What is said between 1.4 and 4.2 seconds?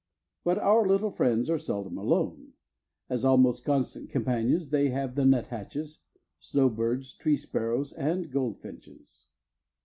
are seldom alone; as almost constant